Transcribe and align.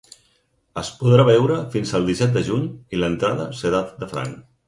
Es 0.81 0.87
podrà 1.01 1.25
veure 1.27 1.57
fins 1.75 1.91
al 1.99 2.09
disset 2.09 2.33
de 2.37 2.43
juny 2.49 2.65
i 2.97 3.01
l’entrada 3.01 3.47
serà 3.61 3.83
de 4.03 4.09
franc. 4.15 4.43